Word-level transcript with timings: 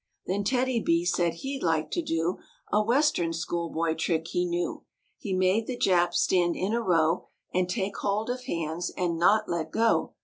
Then 0.25 0.43
TEDDY 0.43 0.79
B 0.79 1.05
said 1.05 1.35
he'd 1.35 1.61
like 1.61 1.91
to 1.91 2.01
do 2.01 2.39
A 2.73 2.81
Western 2.81 3.33
schoolboy 3.33 3.93
trick 3.93 4.29
he 4.29 4.45
knew. 4.45 4.83
He 5.19 5.31
made 5.31 5.67
the 5.67 5.77
Japs 5.77 6.19
stand 6.21 6.55
in 6.55 6.73
a 6.73 6.81
row 6.81 7.27
And 7.53 7.69
take 7.69 7.97
hold 7.97 8.31
of 8.31 8.45
hands 8.45 8.91
and 8.97 9.19
not 9.19 9.47
let 9.47 9.69
go. 9.69 10.15